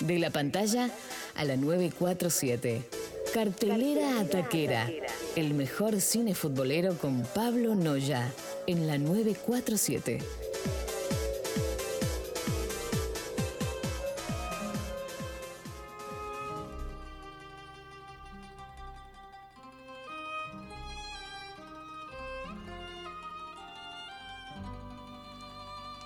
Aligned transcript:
De 0.00 0.18
la 0.18 0.30
pantalla 0.30 0.90
a 1.34 1.44
la 1.44 1.56
947. 1.56 2.82
Cartelera 3.34 4.20
Ataquera. 4.20 4.90
El 5.36 5.54
mejor 5.54 6.00
cine 6.00 6.34
futbolero 6.34 6.96
con 6.96 7.22
Pablo 7.22 7.74
Noya. 7.74 8.32
En 8.66 8.86
la 8.86 8.98
947. 8.98 10.18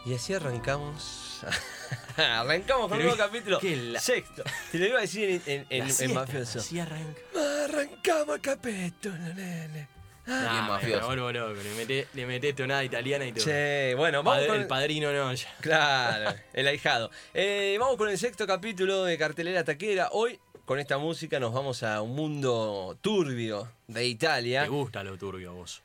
Y 0.04 0.14
así 0.14 0.34
arrancamos. 0.34 1.40
arrancamos 2.16 2.88
con 2.88 2.98
un 2.98 3.04
nuevo 3.04 3.16
capítulo. 3.16 3.58
Sexto. 3.98 4.42
Te 4.70 4.78
lo 4.78 4.86
iba 4.86 4.98
a 4.98 5.02
decir 5.02 5.42
en, 5.46 5.66
en, 5.70 5.82
en- 5.82 5.94
en 6.00 6.14
mafioso. 6.14 6.58
Así 6.58 6.78
arranca. 6.78 7.20
Arrancamos 7.64 8.38
capítulo, 8.42 9.16
nene. 9.16 9.88
Ah, 10.26 10.64
mafioso. 10.68 11.06
bueno, 11.06 11.22
vuelvo 11.24 11.48
loco. 11.50 11.62
Le 11.62 11.74
meté, 11.74 12.08
le 12.14 12.26
meté 12.26 12.52
tonada 12.54 12.84
italiana 12.84 13.26
y 13.26 13.32
todo. 13.32 13.44
Che, 13.44 13.94
bueno, 13.96 14.18
vamos 14.22 14.34
Padre- 14.38 14.46
con 14.48 14.60
El 14.60 14.66
padrino 14.66 15.12
no, 15.12 15.32
ya. 15.34 15.54
Claro, 15.60 16.34
el 16.52 16.66
ahijado. 16.66 17.10
Eh, 17.32 17.76
vamos 17.78 17.96
con 17.96 18.08
el 18.08 18.18
sexto 18.18 18.46
capítulo 18.46 19.04
de 19.04 19.16
Cartelera 19.18 19.64
Taquera. 19.64 20.08
Hoy, 20.12 20.38
con 20.66 20.78
esta 20.78 20.96
música, 20.98 21.38
nos 21.40 21.52
vamos 21.52 21.82
a 21.82 22.00
un 22.02 22.14
mundo 22.14 22.96
turbio 23.00 23.70
de 23.86 24.06
Italia. 24.06 24.62
Te 24.62 24.68
gusta 24.68 25.02
lo 25.04 25.16
turbio 25.18 25.50
a 25.50 25.54
vos. 25.54 25.82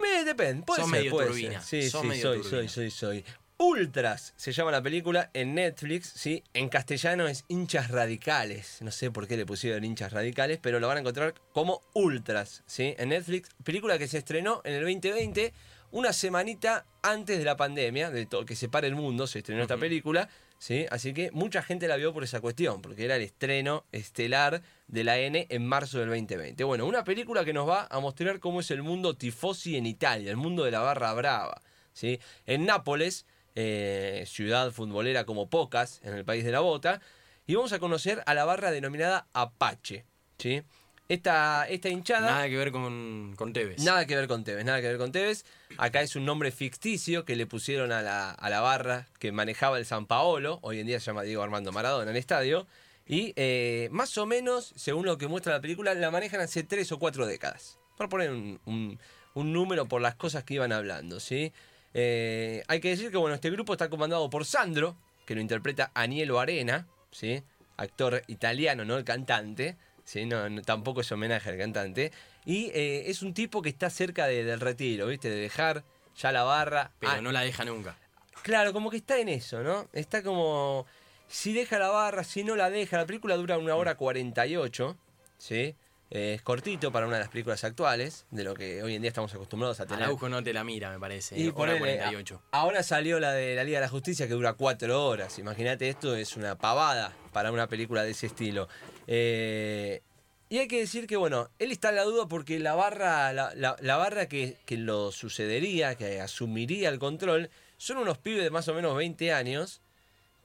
Me 0.00 0.24
depende, 0.24 0.64
puede 0.66 0.82
ser, 0.82 0.90
medio 0.90 1.10
puede 1.10 1.28
turbina, 1.28 1.60
ser. 1.62 1.82
Sí, 1.84 1.90
sos 1.90 2.02
sí, 2.02 2.06
medio 2.08 2.22
soy, 2.22 2.36
turbina. 2.42 2.50
soy, 2.50 2.68
soy, 2.68 2.90
soy. 2.90 3.24
Ultras 3.58 4.34
se 4.36 4.52
llama 4.52 4.70
la 4.70 4.82
película 4.82 5.30
en 5.32 5.54
Netflix, 5.54 6.12
sí. 6.14 6.44
En 6.52 6.68
castellano 6.68 7.26
es 7.26 7.46
hinchas 7.48 7.90
radicales. 7.90 8.82
No 8.82 8.90
sé 8.90 9.10
por 9.10 9.26
qué 9.26 9.38
le 9.38 9.46
pusieron 9.46 9.82
hinchas 9.82 10.12
radicales, 10.12 10.58
pero 10.60 10.78
lo 10.78 10.88
van 10.88 10.98
a 10.98 11.00
encontrar 11.00 11.34
como 11.52 11.80
Ultras, 11.94 12.64
sí. 12.66 12.94
En 12.98 13.08
Netflix, 13.08 13.48
película 13.64 13.98
que 13.98 14.08
se 14.08 14.18
estrenó 14.18 14.60
en 14.64 14.74
el 14.74 14.82
2020, 14.82 15.54
una 15.92 16.12
semanita 16.12 16.84
antes 17.02 17.38
de 17.38 17.44
la 17.44 17.56
pandemia, 17.56 18.10
de 18.10 18.26
todo 18.26 18.44
que 18.44 18.56
se 18.56 18.68
pare 18.68 18.88
el 18.88 18.94
mundo, 18.94 19.26
se 19.26 19.38
estrenó 19.38 19.62
esta 19.62 19.78
película, 19.78 20.28
sí. 20.58 20.84
Así 20.90 21.14
que 21.14 21.30
mucha 21.30 21.62
gente 21.62 21.88
la 21.88 21.96
vio 21.96 22.12
por 22.12 22.24
esa 22.24 22.42
cuestión, 22.42 22.82
porque 22.82 23.06
era 23.06 23.16
el 23.16 23.22
estreno 23.22 23.86
estelar 23.90 24.60
de 24.86 25.02
la 25.02 25.18
N 25.18 25.46
en 25.48 25.66
marzo 25.66 25.98
del 25.98 26.10
2020. 26.10 26.62
Bueno, 26.64 26.84
una 26.84 27.04
película 27.04 27.42
que 27.42 27.54
nos 27.54 27.66
va 27.66 27.86
a 27.90 28.00
mostrar 28.00 28.38
cómo 28.38 28.60
es 28.60 28.70
el 28.70 28.82
mundo 28.82 29.16
tifosi 29.16 29.78
en 29.78 29.86
Italia, 29.86 30.30
el 30.30 30.36
mundo 30.36 30.62
de 30.62 30.72
la 30.72 30.80
barra 30.80 31.14
brava. 31.14 31.62
¿sí? 31.96 32.20
En 32.44 32.66
Nápoles, 32.66 33.24
eh, 33.56 34.22
ciudad 34.28 34.70
futbolera 34.70 35.24
como 35.24 35.50
pocas 35.50 36.00
en 36.04 36.14
el 36.14 36.24
país 36.24 36.44
de 36.44 36.52
la 36.52 36.60
bota, 36.60 37.00
y 37.48 37.56
vamos 37.56 37.72
a 37.72 37.80
conocer 37.80 38.22
a 38.26 38.34
la 38.34 38.44
barra 38.44 38.70
denominada 38.70 39.26
Apache. 39.32 40.04
¿sí? 40.38 40.62
Esta, 41.08 41.66
esta 41.68 41.88
hinchada... 41.88 42.26
Nada 42.26 42.48
que 42.48 42.56
ver 42.56 42.72
con, 42.72 43.34
con 43.36 43.52
Tevez. 43.52 43.82
Nada 43.84 44.06
que 44.06 44.16
ver 44.16 44.26
con 44.26 44.42
Tevez, 44.44 44.64
nada 44.64 44.80
que 44.80 44.88
ver 44.88 44.98
con 44.98 45.12
Tevez. 45.12 45.44
Acá 45.78 46.02
es 46.02 46.16
un 46.16 46.24
nombre 46.24 46.50
ficticio 46.50 47.24
que 47.24 47.36
le 47.36 47.46
pusieron 47.46 47.92
a 47.92 48.02
la, 48.02 48.30
a 48.30 48.50
la 48.50 48.60
barra 48.60 49.06
que 49.18 49.30
manejaba 49.32 49.78
el 49.78 49.86
San 49.86 50.06
Paolo, 50.06 50.58
hoy 50.62 50.80
en 50.80 50.86
día 50.86 50.98
se 51.00 51.06
llama 51.06 51.22
Diego 51.22 51.42
Armando 51.42 51.72
Maradona 51.72 52.04
en 52.04 52.08
el 52.10 52.16
estadio. 52.16 52.66
Y 53.06 53.32
eh, 53.36 53.88
más 53.92 54.18
o 54.18 54.26
menos, 54.26 54.72
según 54.74 55.06
lo 55.06 55.16
que 55.16 55.28
muestra 55.28 55.52
la 55.52 55.60
película, 55.60 55.94
la 55.94 56.10
manejan 56.10 56.40
hace 56.40 56.64
tres 56.64 56.90
o 56.90 56.98
cuatro 56.98 57.24
décadas. 57.24 57.78
Para 57.96 58.08
poner 58.08 58.30
un, 58.30 58.58
un- 58.66 58.98
un 59.34 59.52
número 59.52 59.86
por 59.86 60.00
las 60.02 60.16
cosas 60.16 60.42
que 60.42 60.54
iban 60.54 60.72
hablando, 60.72 61.20
¿sí? 61.20 61.52
Eh, 61.98 62.62
hay 62.68 62.78
que 62.80 62.90
decir 62.90 63.10
que 63.10 63.16
bueno, 63.16 63.34
este 63.34 63.48
grupo 63.50 63.72
está 63.72 63.88
comandado 63.88 64.28
por 64.28 64.44
Sandro, 64.44 64.96
que 65.24 65.34
lo 65.34 65.40
interpreta 65.40 65.90
Anielo 65.94 66.38
Arena, 66.38 66.86
¿sí? 67.10 67.42
Actor 67.78 68.22
italiano, 68.26 68.84
no 68.84 68.96
el 68.98 69.04
cantante. 69.04 69.76
¿sí? 70.04 70.24
No, 70.26 70.48
no- 70.48 70.62
tampoco 70.62 71.00
es 71.00 71.10
homenaje 71.10 71.50
al 71.50 71.58
cantante. 71.58 72.12
Y 72.44 72.66
eh, 72.74 73.04
es 73.10 73.22
un 73.22 73.34
tipo 73.34 73.60
que 73.62 73.70
está 73.70 73.90
cerca 73.90 74.26
de- 74.26 74.44
del 74.44 74.60
retiro, 74.60 75.06
¿viste? 75.08 75.28
De 75.30 75.36
dejar 75.36 75.82
ya 76.16 76.30
la 76.32 76.44
barra. 76.44 76.92
Pero 77.00 77.12
Ah, 77.14 77.20
no 77.20 77.32
la 77.32 77.40
deja 77.40 77.64
nunca. 77.64 77.96
Claro, 78.42 78.72
como 78.72 78.90
que 78.90 78.98
está 78.98 79.18
en 79.18 79.28
eso, 79.30 79.62
¿no? 79.64 79.88
Está 79.92 80.22
como. 80.22 80.86
Si 81.28 81.52
deja 81.52 81.78
la 81.80 81.88
barra, 81.88 82.22
si 82.22 82.44
no 82.44 82.54
la 82.54 82.70
deja. 82.70 82.98
La 82.98 83.06
película 83.06 83.36
dura 83.36 83.58
una 83.58 83.74
hora 83.74 83.96
48, 83.96 84.96
¿sí? 85.38 85.74
Eh, 86.10 86.34
es 86.34 86.42
cortito 86.42 86.92
para 86.92 87.06
una 87.06 87.16
de 87.16 87.22
las 87.22 87.28
películas 87.30 87.64
actuales, 87.64 88.26
de 88.30 88.44
lo 88.44 88.54
que 88.54 88.80
hoy 88.82 88.94
en 88.94 89.02
día 89.02 89.08
estamos 89.08 89.34
acostumbrados 89.34 89.80
a 89.80 89.86
tener. 89.86 90.04
Araujo 90.04 90.28
no 90.28 90.42
te 90.42 90.52
la 90.52 90.62
mira, 90.62 90.90
me 90.90 91.00
parece. 91.00 91.36
Y 91.38 91.46
hora 91.48 91.54
ponele, 91.54 91.78
48. 91.80 92.42
a- 92.52 92.60
ahora 92.60 92.82
salió 92.84 93.18
la 93.18 93.32
de 93.32 93.56
la 93.56 93.64
Liga 93.64 93.78
de 93.78 93.86
la 93.86 93.88
Justicia 93.90 94.28
que 94.28 94.34
dura 94.34 94.52
cuatro 94.52 95.04
horas. 95.04 95.38
Imagínate, 95.40 95.88
esto 95.88 96.14
es 96.14 96.36
una 96.36 96.56
pavada 96.56 97.12
para 97.32 97.50
una 97.50 97.66
película 97.66 98.04
de 98.04 98.12
ese 98.12 98.26
estilo. 98.26 98.68
Eh, 99.08 100.00
y 100.48 100.58
hay 100.58 100.68
que 100.68 100.78
decir 100.78 101.08
que, 101.08 101.16
bueno, 101.16 101.50
él 101.58 101.72
está 101.72 101.88
en 101.88 101.96
la 101.96 102.04
duda 102.04 102.28
porque 102.28 102.60
la 102.60 102.76
barra, 102.76 103.32
la, 103.32 103.52
la- 103.56 103.76
la 103.80 103.96
barra 103.96 104.26
que, 104.28 104.58
que 104.64 104.76
lo 104.76 105.10
sucedería, 105.10 105.96
que 105.96 106.20
asumiría 106.20 106.88
el 106.88 107.00
control, 107.00 107.50
son 107.78 107.96
unos 107.98 108.18
pibes 108.18 108.44
de 108.44 108.50
más 108.50 108.68
o 108.68 108.74
menos 108.74 108.96
20 108.96 109.32
años 109.32 109.80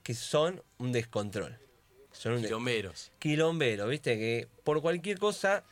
que 0.02 0.14
son 0.14 0.60
un 0.78 0.90
descontrol. 0.90 1.56
Son 2.22 2.34
un 2.34 2.42
Quilomberos. 2.42 3.10
quilombero, 3.18 3.88
¿viste? 3.88 4.16
Que 4.16 4.46
por 4.62 4.80
cualquier 4.80 5.18
cosa 5.18 5.64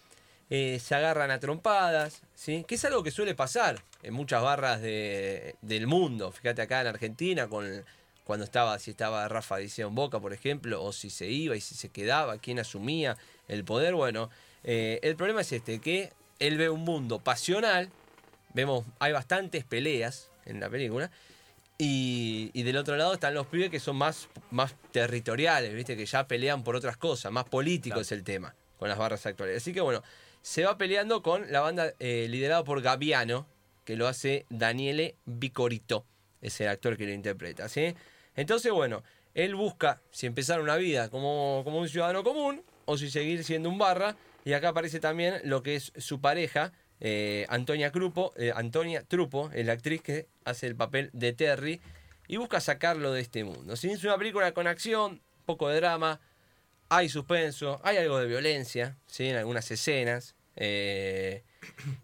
eh, 0.51 0.81
se 0.83 0.97
agarran 0.97 1.31
a 1.31 1.39
trompadas, 1.39 2.23
¿sí? 2.35 2.65
Que 2.67 2.75
es 2.75 2.85
algo 2.85 3.05
que 3.05 3.13
suele 3.13 3.37
pasar 3.37 3.81
en 4.03 4.15
muchas 4.15 4.43
barras 4.43 4.81
de- 4.83 5.55
del 5.63 5.87
mundo. 5.87 6.33
Fíjate 6.33 6.63
acá 6.63 6.81
en 6.81 6.89
Argentina, 6.89 7.47
con, 7.47 7.85
cuando 8.25 8.45
estaba, 8.45 8.77
si 8.81 8.91
estaba 8.91 9.29
Rafa 9.29 9.59
Diceo 9.59 9.87
en 9.89 9.95
Boca, 9.95 10.19
por 10.19 10.33
ejemplo, 10.33 10.83
o 10.83 10.93
si 10.93 11.09
se 11.11 11.29
iba 11.29 11.55
y 11.55 11.61
si 11.61 11.77
se 11.77 11.89
quedaba, 11.91 12.39
quién 12.39 12.59
asumía 12.59 13.17
el 13.47 13.63
poder. 13.65 13.95
Bueno, 13.95 14.29
eh, 14.65 14.99
el 15.03 15.15
problema 15.15 15.43
es 15.43 15.53
este, 15.53 15.79
que 15.81 16.13
él 16.41 16.59
ve 16.59 16.69
un 16.69 16.81
mundo 16.81 17.21
pasional, 17.21 17.91
vemos, 18.55 18.85
hay 18.99 19.13
bastantes 19.13 19.65
peleas 19.65 20.31
en 20.47 20.59
la 20.59 20.69
película, 20.69 21.13
y, 21.83 22.51
y 22.53 22.63
del 22.63 22.77
otro 22.77 22.97
lado 22.97 23.15
están 23.15 23.33
los 23.33 23.47
pibes 23.47 23.71
que 23.71 23.81
son 23.81 23.97
más, 23.97 24.29
más 24.51 24.75
territoriales, 24.93 25.73
¿viste? 25.75 25.97
Que 25.97 26.05
ya 26.05 26.27
pelean 26.29 26.63
por 26.63 26.77
otras 26.77 26.99
cosas, 26.99 27.33
más 27.33 27.45
político 27.45 27.95
Claro. 27.95 28.03
es 28.03 28.13
el 28.13 28.23
tema 28.23 28.55
con 28.79 28.91
las 28.91 28.99
barras 28.99 29.25
actuales. 29.25 29.57
Así 29.57 29.73
que 29.73 29.81
bueno, 29.81 30.03
se 30.43 30.65
va 30.65 30.77
peleando 30.77 31.23
con 31.23 31.51
la 31.51 31.61
banda 31.61 31.95
eh, 31.99 32.27
liderada 32.29 32.65
por 32.65 32.83
Gaviano, 32.83 33.47
que 33.85 33.97
lo 33.97 34.09
hace 34.09 34.45
Daniele 34.51 35.17
Vicorito, 35.25 36.05
es 36.43 36.61
el 36.61 36.69
actor 36.69 36.99
que 36.99 37.07
lo 37.07 37.13
interpreta, 37.13 37.69
¿sí? 37.71 37.95
Entonces, 38.37 38.71
bueno, 38.73 39.03
él 39.35 39.55
busca 39.55 40.03
si 40.11 40.27
empezar 40.27 40.61
una 40.61 40.77
vida 40.77 41.09
como, 41.09 41.63
como 41.65 41.79
un 41.79 41.89
ciudadano 41.89 42.23
común 42.23 42.63
o 42.85 42.99
si 42.99 43.11
seguir 43.11 43.43
siendo 43.43 43.71
un 43.71 43.79
barra. 43.79 44.17
Y 44.45 44.53
acá 44.55 44.69
aparece 44.71 45.01
también 45.01 45.41
lo 45.45 45.63
que 45.63 45.77
es 45.77 45.93
su 45.97 46.21
pareja, 46.21 46.73
eh, 47.01 47.47
Antonia, 47.49 47.91
Trupo, 47.91 48.33
eh, 48.37 48.53
Antonia 48.55 49.03
Trupo, 49.03 49.51
la 49.55 49.73
actriz 49.73 50.03
que 50.03 50.27
hace 50.45 50.67
el 50.67 50.77
papel 50.77 51.11
de 51.13 51.33
Terry 51.33 51.81
y 52.29 52.37
busca 52.37 52.61
sacarlo 52.61 53.13
de 53.13 53.21
este 53.21 53.45
mundo. 53.45 53.77
¿sí? 53.77 53.91
Es 53.91 54.05
una 54.05 54.19
película 54.19 54.53
con 54.53 54.67
acción, 54.67 55.21
poco 55.47 55.69
de 55.69 55.77
drama, 55.77 56.21
hay 56.89 57.09
suspenso, 57.09 57.81
hay 57.83 57.97
algo 57.97 58.19
de 58.19 58.27
violencia 58.27 58.97
¿sí? 59.07 59.29
en 59.29 59.37
algunas 59.37 59.71
escenas. 59.71 60.35
eh, 60.57 61.43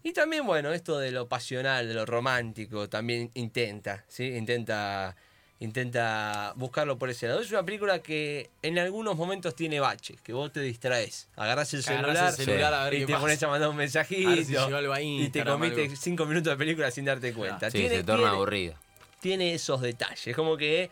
y 0.03 0.13
también, 0.13 0.45
bueno, 0.45 0.73
esto 0.73 0.99
de 0.99 1.11
lo 1.11 1.27
pasional, 1.27 1.87
de 1.87 1.93
lo 1.93 2.05
romántico, 2.05 2.89
también 2.89 3.31
intenta, 3.33 4.05
¿sí? 4.07 4.35
Intenta, 4.35 5.15
intenta 5.59 6.53
buscarlo 6.55 6.97
por 6.97 7.09
ese 7.09 7.27
lado. 7.27 7.41
Es 7.41 7.49
una 7.51 7.63
película 7.63 7.99
que 7.99 8.49
en 8.61 8.77
algunos 8.79 9.15
momentos 9.15 9.55
tiene 9.55 9.79
baches, 9.79 10.21
que 10.21 10.33
vos 10.33 10.51
te 10.51 10.61
distraes. 10.61 11.27
Agarrás 11.35 11.73
el 11.73 11.83
Agarrás 11.87 12.05
celular, 12.05 12.27
el 12.29 12.45
celular 12.45 12.73
a 12.73 12.83
ver 12.85 12.93
y 12.93 12.99
qué 12.99 13.05
te 13.07 13.11
pasa. 13.13 13.21
pones 13.21 13.43
a 13.43 13.47
mandar 13.47 13.69
un 13.69 13.75
A 13.75 13.77
ver 13.79 13.89
si 13.89 13.97
mensajito 13.97 14.19
y 14.31 15.29
te 15.29 15.43
comiste 15.43 15.81
algo. 15.83 15.95
cinco 15.95 16.25
minutos 16.25 16.53
de 16.53 16.57
película 16.57 16.91
sin 16.91 17.05
darte 17.05 17.33
cuenta. 17.33 17.71
Sí, 17.71 17.79
Tiene- 17.79 17.95
se 17.97 18.03
torna 18.03 18.23
tiene- 18.23 18.35
aburrido. 18.35 18.75
tiene 19.19 19.53
esos 19.53 19.81
detalles, 19.81 20.35
como 20.35 20.57
que 20.57 20.89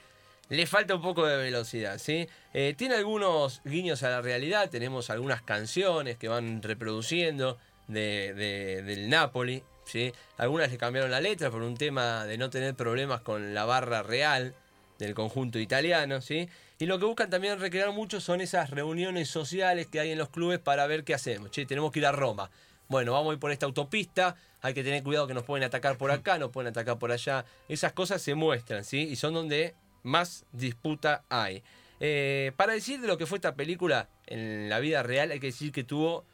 le 0.49 0.67
falta 0.67 0.95
un 0.95 1.01
poco 1.01 1.25
de 1.25 1.37
velocidad, 1.37 1.97
¿sí? 1.97 2.27
Eh, 2.53 2.73
tiene 2.77 2.95
algunos 2.95 3.61
guiños 3.65 4.03
a 4.03 4.09
la 4.09 4.21
realidad, 4.21 4.69
tenemos 4.69 5.09
algunas 5.09 5.41
canciones 5.41 6.17
que 6.17 6.27
van 6.27 6.61
reproduciendo 6.61 7.57
de, 7.87 8.33
de- 8.33 8.81
del 8.83 9.09
Napoli, 9.09 9.63
¿sí? 9.85 10.11
Algunas 10.37 10.71
le 10.71 10.77
cambiaron 10.77 11.11
la 11.11 11.21
letra 11.21 11.49
por 11.49 11.61
un 11.61 11.77
tema 11.77 12.25
de 12.25 12.37
no 12.37 12.49
tener 12.49 12.75
problemas 12.75 13.21
con 13.21 13.53
la 13.53 13.65
barra 13.65 14.03
real 14.03 14.53
del 14.99 15.13
conjunto 15.13 15.59
italiano, 15.59 16.21
¿sí? 16.21 16.49
Y 16.77 16.85
lo 16.85 16.99
que 16.99 17.05
buscan 17.05 17.29
también 17.29 17.59
recrear 17.59 17.91
mucho 17.91 18.19
son 18.19 18.41
esas 18.41 18.69
reuniones 18.69 19.29
sociales 19.29 19.87
que 19.87 19.99
hay 19.99 20.11
en 20.11 20.17
los 20.17 20.29
clubes 20.29 20.59
para 20.59 20.87
ver 20.87 21.03
qué 21.03 21.13
hacemos. 21.13 21.51
Tenemos 21.51 21.91
que 21.91 21.99
ir 21.99 22.05
a 22.05 22.11
Roma. 22.11 22.49
Bueno, 22.87 23.13
vamos 23.13 23.31
a 23.31 23.33
ir 23.33 23.39
por 23.39 23.51
esta 23.51 23.65
autopista, 23.65 24.35
hay 24.61 24.73
que 24.73 24.83
tener 24.83 25.03
cuidado 25.03 25.25
que 25.27 25.33
nos 25.33 25.43
pueden 25.43 25.63
atacar 25.63 25.97
por 25.97 26.11
acá, 26.11 26.37
nos 26.37 26.51
pueden 26.51 26.69
atacar 26.69 26.99
por 26.99 27.11
allá. 27.11 27.45
Esas 27.67 27.93
cosas 27.93 28.21
se 28.21 28.35
muestran, 28.35 28.83
¿sí? 28.83 28.99
Y 28.99 29.15
son 29.15 29.33
donde 29.33 29.73
más 30.03 30.45
disputa 30.51 31.23
hay. 31.29 31.63
Eh, 31.99 32.51
para 32.57 32.73
decir 32.73 32.99
de 32.99 33.07
lo 33.07 33.17
que 33.17 33.25
fue 33.25 33.37
esta 33.37 33.55
película 33.55 34.09
en 34.27 34.69
la 34.69 34.79
vida 34.79 35.01
real, 35.01 35.31
hay 35.31 35.39
que 35.39 35.47
decir 35.47 35.71
que 35.71 35.83
tuvo 35.83 36.25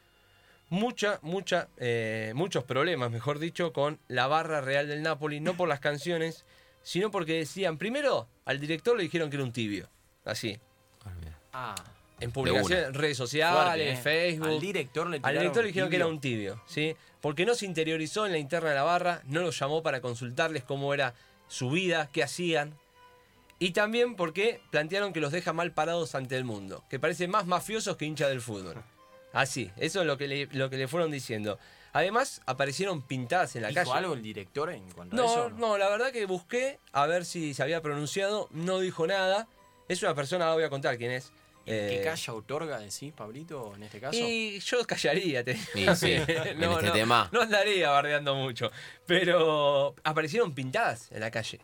mucha, 0.72 1.18
mucha, 1.20 1.68
eh, 1.76 2.32
muchos 2.34 2.64
problemas, 2.64 3.10
mejor 3.10 3.38
dicho, 3.38 3.74
con 3.74 3.98
la 4.08 4.26
barra 4.26 4.62
real 4.62 4.88
del 4.88 5.02
Napoli, 5.02 5.38
no 5.38 5.54
por 5.54 5.68
las 5.68 5.80
canciones, 5.80 6.46
sino 6.82 7.10
porque 7.10 7.34
decían, 7.34 7.76
primero, 7.76 8.26
al 8.46 8.58
director 8.58 8.96
le 8.96 9.02
dijeron 9.02 9.28
que 9.28 9.36
era 9.36 9.44
un 9.44 9.52
tibio, 9.52 9.90
así. 10.24 10.58
Ah, 11.52 11.74
en 12.20 12.32
publicaciones, 12.32 12.86
en 12.86 12.94
redes 12.94 13.18
sociales, 13.18 13.62
Fuerte, 13.62 13.92
¿eh? 13.92 13.96
Facebook. 14.30 14.48
Al 14.48 14.60
director 14.60 15.10
le 15.10 15.16
Al 15.16 15.22
tiraron 15.22 15.40
director 15.40 15.62
le 15.62 15.66
dijeron 15.66 15.90
que 15.90 15.96
era 15.96 16.06
un 16.06 16.20
tibio, 16.20 16.62
¿sí? 16.66 16.96
Porque 17.20 17.44
no 17.44 17.54
se 17.54 17.66
interiorizó 17.66 18.24
en 18.24 18.32
la 18.32 18.38
interna 18.38 18.70
de 18.70 18.74
la 18.74 18.82
barra, 18.82 19.20
no 19.26 19.42
los 19.42 19.58
llamó 19.58 19.82
para 19.82 20.00
consultarles 20.00 20.64
cómo 20.64 20.94
era 20.94 21.12
su 21.48 21.70
vida, 21.70 22.08
qué 22.10 22.22
hacían. 22.22 22.78
Y 23.58 23.72
también 23.72 24.16
porque 24.16 24.62
plantearon 24.70 25.12
que 25.12 25.20
los 25.20 25.32
deja 25.32 25.52
mal 25.52 25.72
parados 25.72 26.14
ante 26.14 26.34
el 26.34 26.44
mundo, 26.44 26.82
que 26.88 26.98
parecen 26.98 27.30
más 27.30 27.46
mafiosos 27.46 27.98
que 27.98 28.06
hinchas 28.06 28.30
del 28.30 28.40
fútbol. 28.40 28.82
Así, 29.32 29.70
eso 29.76 30.00
es 30.00 30.06
lo 30.06 30.16
que 30.18 30.28
le, 30.28 30.46
lo 30.52 30.68
que 30.70 30.76
le 30.76 30.88
fueron 30.88 31.10
diciendo. 31.10 31.58
Además, 31.94 32.40
aparecieron 32.46 33.02
pintadas 33.02 33.54
en 33.56 33.62
la 33.62 33.68
¿Dijo 33.68 33.80
calle. 33.82 33.92
algo 33.98 34.14
el 34.14 34.22
director 34.22 34.70
en 34.70 34.90
cuanto 34.92 35.14
a 35.14 35.18
No, 35.18 35.24
eso? 35.26 35.50
no, 35.50 35.76
la 35.78 35.88
verdad 35.90 36.10
que 36.10 36.24
busqué 36.26 36.78
a 36.92 37.06
ver 37.06 37.24
si 37.24 37.52
se 37.54 37.62
había 37.62 37.82
pronunciado, 37.82 38.48
no 38.50 38.78
dijo 38.80 39.06
nada. 39.06 39.46
Es 39.88 40.02
una 40.02 40.14
persona, 40.14 40.44
ahora 40.46 40.54
voy 40.54 40.64
a 40.64 40.70
contar 40.70 40.96
quién 40.96 41.10
es. 41.10 41.32
¿Y 41.64 41.66
¿Qué 41.66 42.00
Eh, 42.00 42.02
calla 42.02 42.32
otorga, 42.32 42.78
decís, 42.80 43.12
Pablito, 43.12 43.74
en 43.76 43.82
este 43.84 44.00
caso? 44.00 44.16
Y 44.18 44.58
yo 44.60 44.84
callaría, 44.86 45.44
te 45.44 45.54
Sí, 45.56 45.86
sí, 45.94 46.12
en 46.26 46.58
no, 46.58 46.72
este 46.72 46.86
no, 46.86 46.92
tema. 46.92 47.28
No 47.30 47.42
andaría 47.42 47.90
bardeando 47.90 48.34
mucho. 48.34 48.70
Pero 49.06 49.94
aparecieron 50.02 50.54
pintadas 50.54 51.12
en 51.12 51.20
la 51.20 51.30
calle. 51.30 51.60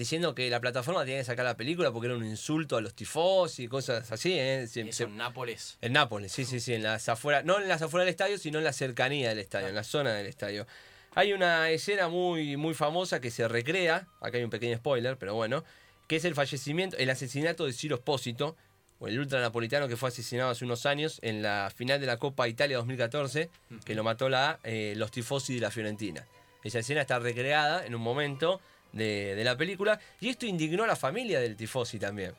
Diciendo 0.00 0.34
que 0.34 0.48
la 0.48 0.60
plataforma 0.60 1.04
tenía 1.04 1.18
que 1.18 1.24
sacar 1.24 1.44
la 1.44 1.58
película 1.58 1.92
porque 1.92 2.06
era 2.06 2.16
un 2.16 2.24
insulto 2.24 2.78
a 2.78 2.80
los 2.80 2.94
tifos 2.94 3.58
y 3.58 3.68
cosas 3.68 4.10
así. 4.10 4.32
¿eh? 4.32 4.66
Se- 4.66 4.80
Eso 4.80 4.92
se- 4.96 5.02
en 5.04 5.18
Nápoles. 5.18 5.76
en 5.82 5.92
Nápoles, 5.92 6.32
sí, 6.32 6.46
sí, 6.46 6.58
sí, 6.58 6.72
en 6.72 6.82
las 6.82 7.06
afueras, 7.10 7.44
no 7.44 7.60
en 7.60 7.68
las 7.68 7.82
afueras 7.82 8.06
del 8.06 8.12
estadio, 8.12 8.38
sino 8.38 8.56
en 8.56 8.64
la 8.64 8.72
cercanía 8.72 9.28
del 9.28 9.38
estadio, 9.40 9.68
en 9.68 9.74
la 9.74 9.84
zona 9.84 10.14
del 10.14 10.24
estadio. 10.26 10.66
Hay 11.14 11.34
una 11.34 11.68
escena 11.68 12.08
muy, 12.08 12.56
muy 12.56 12.72
famosa 12.72 13.20
que 13.20 13.30
se 13.30 13.46
recrea, 13.46 14.08
acá 14.22 14.38
hay 14.38 14.42
un 14.44 14.48
pequeño 14.48 14.74
spoiler, 14.78 15.18
pero 15.18 15.34
bueno, 15.34 15.64
que 16.08 16.16
es 16.16 16.24
el 16.24 16.34
fallecimiento, 16.34 16.96
el 16.96 17.10
asesinato 17.10 17.66
de 17.66 17.74
Ciro 17.74 17.96
Espósito, 17.96 18.56
o 19.00 19.06
el 19.06 19.18
ultranapolitano 19.20 19.86
que 19.86 19.98
fue 19.98 20.08
asesinado 20.08 20.48
hace 20.50 20.64
unos 20.64 20.86
años 20.86 21.18
en 21.20 21.42
la 21.42 21.70
final 21.76 22.00
de 22.00 22.06
la 22.06 22.16
Copa 22.16 22.48
Italia 22.48 22.78
2014, 22.78 23.50
que 23.84 23.94
lo 23.94 24.02
mató 24.02 24.30
la, 24.30 24.60
eh, 24.64 24.94
los 24.96 25.10
tifosi 25.10 25.56
de 25.56 25.60
la 25.60 25.70
Fiorentina. 25.70 26.26
Esa 26.64 26.78
escena 26.78 27.02
está 27.02 27.18
recreada 27.18 27.84
en 27.84 27.94
un 27.94 28.00
momento 28.00 28.62
de, 28.92 29.34
de 29.34 29.44
la 29.44 29.56
película, 29.56 29.98
y 30.20 30.28
esto 30.28 30.46
indignó 30.46 30.84
a 30.84 30.86
la 30.86 30.96
familia 30.96 31.40
del 31.40 31.56
tifosi 31.56 31.98
también, 31.98 32.34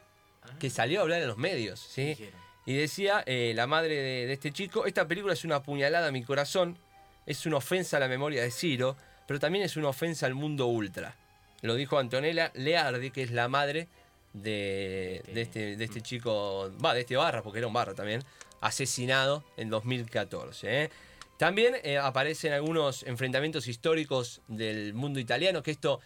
que 0.60 0.70
salió 0.70 1.00
a 1.00 1.02
hablar 1.04 1.22
en 1.22 1.28
los 1.28 1.38
medios, 1.38 1.80
¿sí? 1.80 2.18
Y 2.66 2.74
decía 2.76 3.24
eh, 3.26 3.54
la 3.56 3.68
madre 3.68 3.96
de, 3.96 4.28
de 4.28 4.34
este 4.34 4.52
chico, 4.52 4.86
esta 4.86 5.08
película 5.08 5.34
es 5.34 5.44
una 5.46 5.64
puñalada 5.64 6.08
a 6.08 6.12
mi 6.12 6.24
corazón, 6.24 6.78
es 7.26 7.46
una 7.46 7.58
ofensa 7.58 7.98
a 7.98 8.00
la 8.00 8.08
memoria 8.08 8.44
de 8.44 8.52
Ciro, 8.52 8.96
pero 9.28 9.40
también 9.40 9.64
es 9.64 9.78
una 9.78 9.90
ofensa 9.90 10.26
al 10.26 10.36
mundo 10.36 10.68
ultra. 10.68 11.16
Lo 11.62 11.76
dijo 11.76 11.98
Antonella 11.98 12.52
Leardi, 12.56 13.12
que 13.12 13.24
es 13.24 13.32
la 13.32 13.48
madre 13.48 13.88
de, 14.34 15.24
de 15.34 15.42
este, 15.42 15.76
de 15.76 15.84
este 15.84 16.02
chico, 16.02 16.72
va, 16.84 16.94
de 16.94 17.02
este 17.02 17.16
barra, 17.16 17.44
porque 17.44 17.60
era 17.60 17.68
un 17.68 17.74
barra 17.74 17.94
también, 17.94 18.24
asesinado 18.62 19.44
en 19.58 19.70
2014. 19.70 20.84
¿eh? 20.84 20.90
También 21.38 21.76
eh, 21.84 21.98
aparecen 21.98 22.54
algunos 22.54 23.04
enfrentamientos 23.04 23.68
históricos 23.68 24.42
del 24.48 24.94
mundo 24.94 25.20
italiano, 25.20 25.64
que 25.64 25.72
esto 25.72 26.00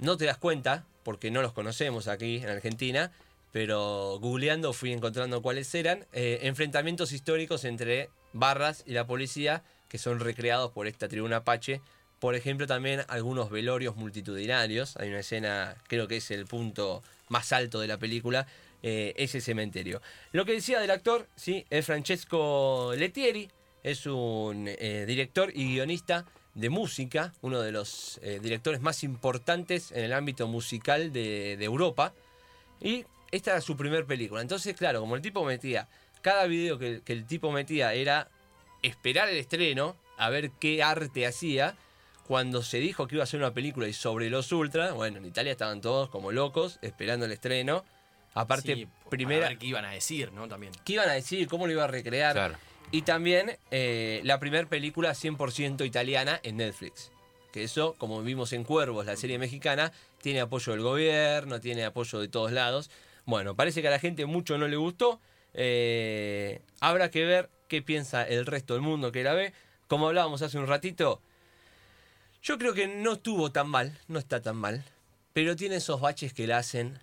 no 0.00 0.16
te 0.16 0.24
das 0.24 0.38
cuenta, 0.38 0.84
porque 1.02 1.30
no 1.30 1.42
los 1.42 1.52
conocemos 1.52 2.08
aquí 2.08 2.36
en 2.36 2.48
Argentina, 2.48 3.12
pero 3.52 4.18
googleando 4.20 4.72
fui 4.72 4.92
encontrando 4.92 5.42
cuáles 5.42 5.74
eran. 5.74 6.06
eh, 6.12 6.40
enfrentamientos 6.42 7.12
históricos 7.12 7.64
entre 7.64 8.10
barras 8.32 8.82
y 8.86 8.92
la 8.92 9.06
policía 9.06 9.62
que 9.88 9.98
son 9.98 10.20
recreados 10.20 10.70
por 10.70 10.86
esta 10.86 11.08
tribuna 11.08 11.36
Apache. 11.38 11.80
Por 12.20 12.34
ejemplo, 12.34 12.66
también 12.66 13.02
algunos 13.08 13.50
velorios 13.50 13.96
multitudinarios. 13.96 14.96
Hay 14.98 15.08
una 15.08 15.20
escena, 15.20 15.76
creo 15.88 16.06
que 16.06 16.18
es 16.18 16.30
el 16.30 16.46
punto 16.46 17.02
más 17.28 17.52
alto 17.52 17.80
de 17.80 17.88
la 17.88 17.98
película, 17.98 18.46
eh, 18.82 19.14
ese 19.16 19.40
cementerio. 19.40 20.00
Lo 20.32 20.44
que 20.44 20.52
decía 20.52 20.80
del 20.80 20.90
actor, 20.90 21.26
sí, 21.34 21.66
es 21.70 21.86
Francesco 21.86 22.92
Lettieri, 22.96 23.50
es 23.82 24.06
un 24.06 24.66
eh, 24.68 25.04
director 25.06 25.50
y 25.54 25.74
guionista 25.74 26.24
de 26.60 26.70
música, 26.70 27.32
uno 27.40 27.60
de 27.60 27.72
los 27.72 28.20
eh, 28.22 28.38
directores 28.42 28.80
más 28.80 29.02
importantes 29.02 29.92
en 29.92 30.04
el 30.04 30.12
ámbito 30.12 30.46
musical 30.46 31.12
de, 31.12 31.56
de 31.56 31.64
Europa. 31.64 32.12
Y 32.80 33.04
esta 33.30 33.52
era 33.52 33.60
su 33.60 33.76
primer 33.76 34.06
película. 34.06 34.42
Entonces, 34.42 34.76
claro, 34.76 35.00
como 35.00 35.16
el 35.16 35.22
tipo 35.22 35.44
metía, 35.44 35.88
cada 36.22 36.46
video 36.46 36.78
que, 36.78 37.02
que 37.02 37.12
el 37.12 37.26
tipo 37.26 37.50
metía 37.50 37.94
era 37.94 38.28
esperar 38.82 39.28
el 39.28 39.36
estreno, 39.36 39.96
a 40.16 40.30
ver 40.30 40.50
qué 40.60 40.82
arte 40.82 41.26
hacía. 41.26 41.76
Cuando 42.26 42.62
se 42.62 42.78
dijo 42.78 43.08
que 43.08 43.16
iba 43.16 43.24
a 43.24 43.26
ser 43.26 43.40
una 43.40 43.52
película 43.52 43.88
y 43.88 43.92
sobre 43.92 44.30
los 44.30 44.52
ultras, 44.52 44.94
bueno, 44.94 45.18
en 45.18 45.24
Italia 45.24 45.50
estaban 45.50 45.80
todos 45.80 46.10
como 46.10 46.30
locos 46.30 46.78
esperando 46.80 47.26
el 47.26 47.32
estreno. 47.32 47.84
Aparte, 48.34 48.74
Sí, 48.76 48.88
primera, 49.08 49.46
A 49.46 49.48
ver 49.48 49.58
qué 49.58 49.66
iban 49.66 49.84
a 49.84 49.90
decir, 49.90 50.30
¿no? 50.32 50.46
También. 50.46 50.72
¿qué 50.84 50.92
iban 50.92 51.08
a 51.08 51.14
decir? 51.14 51.48
¿Cómo 51.48 51.66
lo 51.66 51.72
iba 51.72 51.84
a 51.84 51.88
recrear? 51.88 52.34
Claro. 52.34 52.54
Y 52.92 53.02
también 53.02 53.56
eh, 53.70 54.20
la 54.24 54.40
primera 54.40 54.68
película 54.68 55.12
100% 55.12 55.86
italiana 55.86 56.40
en 56.42 56.56
Netflix. 56.56 57.12
Que 57.52 57.64
eso, 57.64 57.94
como 57.98 58.22
vimos 58.22 58.52
en 58.52 58.64
Cuervos, 58.64 59.06
la 59.06 59.16
serie 59.16 59.38
mexicana, 59.38 59.92
tiene 60.20 60.40
apoyo 60.40 60.72
del 60.72 60.82
gobierno, 60.82 61.60
tiene 61.60 61.84
apoyo 61.84 62.18
de 62.18 62.28
todos 62.28 62.52
lados. 62.52 62.90
Bueno, 63.26 63.54
parece 63.54 63.82
que 63.82 63.88
a 63.88 63.92
la 63.92 63.98
gente 63.98 64.26
mucho 64.26 64.58
no 64.58 64.66
le 64.68 64.76
gustó. 64.76 65.20
Eh, 65.54 66.62
habrá 66.80 67.10
que 67.10 67.24
ver 67.24 67.50
qué 67.68 67.82
piensa 67.82 68.26
el 68.26 68.46
resto 68.46 68.74
del 68.74 68.82
mundo 68.82 69.12
que 69.12 69.22
la 69.22 69.34
ve. 69.34 69.52
Como 69.88 70.08
hablábamos 70.08 70.42
hace 70.42 70.58
un 70.58 70.66
ratito, 70.66 71.20
yo 72.42 72.58
creo 72.58 72.74
que 72.74 72.88
no 72.88 73.14
estuvo 73.14 73.50
tan 73.52 73.68
mal, 73.68 73.98
no 74.08 74.18
está 74.18 74.40
tan 74.40 74.56
mal, 74.56 74.84
pero 75.32 75.56
tiene 75.56 75.76
esos 75.76 76.00
baches 76.00 76.32
que 76.32 76.46
la 76.46 76.58
hacen 76.58 76.98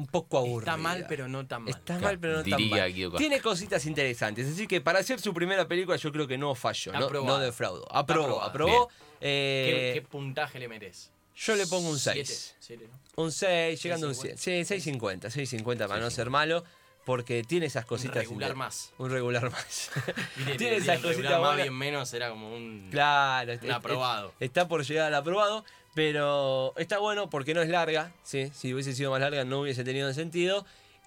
un 0.00 0.06
poco 0.06 0.38
aburrida. 0.38 0.72
Está 0.72 0.76
mal, 0.82 1.04
pero 1.08 1.28
no 1.28 1.46
tan 1.46 1.62
mal. 1.64 1.70
Está 1.70 1.98
mal, 1.98 2.18
pero 2.18 2.38
no 2.38 2.42
tan 2.44 2.56
Diría 2.58 2.82
mal. 2.82 2.92
Guido 2.92 3.10
Casca. 3.10 3.18
Tiene 3.18 3.40
cositas 3.40 3.84
interesantes. 3.86 4.48
Así 4.48 4.66
que 4.66 4.80
para 4.80 4.98
hacer 5.00 5.20
su 5.20 5.32
primera 5.34 5.68
película, 5.68 5.96
yo 5.96 6.10
creo 6.10 6.26
que 6.26 6.38
no 6.38 6.54
falló, 6.54 6.92
no, 6.92 7.38
defraudó. 7.38 7.86
Aprobó, 7.94 8.42
aprobó. 8.42 8.88
¿Qué, 8.88 8.94
Eh, 9.22 9.90
qué 9.94 10.02
puntaje 10.02 10.58
le 10.58 10.68
metes? 10.68 11.12
yo 11.36 11.54
le 11.56 11.66
pongo 11.66 11.88
un 11.90 11.98
Siete, 11.98 12.24
6. 12.26 12.56
siete, 12.58 12.88
¿no? 12.88 13.22
Un 13.22 13.32
6, 13.32 13.82
llegando 13.82 14.06
a 14.06 14.10
un 14.10 14.14
7. 14.14 14.36
6.50. 14.36 14.36
Sí, 14.66 14.90
6.50. 14.90 15.62
6.50 15.64 15.88
para 15.88 16.00
no 16.00 16.10
ser 16.10 16.28
malo. 16.30 16.64
Porque 17.06 17.42
tiene 17.42 17.64
esas 17.66 17.86
cositas. 17.86 18.16
regular 18.18 18.48
inter- 18.50 18.56
más. 18.56 18.92
Un 18.98 19.10
regular 19.10 19.50
más. 19.50 19.90
Tiene 20.58 20.76
esas 20.76 20.86
decían, 20.86 20.96
cositas 21.02 21.06
regular 21.16 21.32
más 21.40 21.48
buenas. 21.48 21.62
bien 21.64 21.74
menos 21.78 22.12
era 22.12 22.28
como 22.28 22.54
un... 22.54 22.88
Claro, 22.90 23.54
Un 23.62 23.70
aprobado. 23.72 24.34
Está 24.38 24.68
por 24.68 24.84
llegar 24.84 25.06
al 25.06 25.14
aprobado, 25.14 25.64
pero 25.94 26.72
está 26.76 26.98
bueno 26.98 27.30
porque 27.30 27.54
no 27.54 27.62
es 27.62 27.68
larga. 27.68 28.12
¿sí? 28.22 28.50
Si 28.54 28.72
hubiese 28.72 28.94
sido 28.94 29.10
más 29.10 29.20
larga, 29.20 29.44
no 29.44 29.60
hubiese 29.60 29.84
tenido 29.84 30.12
sentido. 30.12 30.64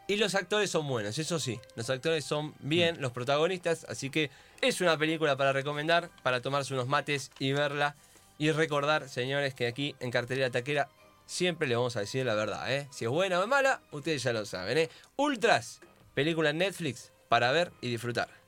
Y 0.07 0.17
los 0.17 0.35
actores 0.35 0.69
son 0.69 0.87
buenos, 0.87 1.17
eso 1.17 1.39
sí. 1.39 1.59
Los 1.75 1.89
actores 1.89 2.25
son 2.25 2.53
bien, 2.59 3.01
los 3.01 3.13
protagonistas. 3.13 3.85
Así 3.87 4.09
que 4.09 4.29
es 4.61 4.81
una 4.81 4.97
película 4.97 5.37
para 5.37 5.53
recomendar, 5.53 6.09
para 6.23 6.41
tomarse 6.41 6.73
unos 6.73 6.87
mates 6.87 7.31
y 7.39 7.53
verla. 7.53 7.95
Y 8.37 8.51
recordar, 8.51 9.07
señores, 9.07 9.53
que 9.53 9.67
aquí 9.67 9.95
en 9.99 10.11
Cartelera 10.11 10.49
Taquera 10.49 10.89
siempre 11.25 11.67
le 11.67 11.75
vamos 11.75 11.95
a 11.95 12.01
decir 12.01 12.25
la 12.25 12.35
verdad. 12.35 12.73
¿eh? 12.73 12.87
Si 12.91 13.05
es 13.05 13.11
buena 13.11 13.39
o 13.39 13.47
mala, 13.47 13.81
ustedes 13.91 14.23
ya 14.23 14.33
lo 14.33 14.45
saben. 14.45 14.77
¿eh? 14.77 14.89
Ultras, 15.15 15.79
película 16.13 16.49
en 16.49 16.57
Netflix 16.57 17.13
para 17.29 17.51
ver 17.51 17.71
y 17.79 17.89
disfrutar. 17.89 18.42